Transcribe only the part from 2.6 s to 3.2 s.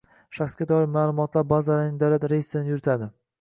yuritadi;